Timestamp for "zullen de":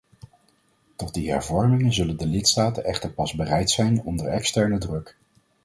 1.93-2.25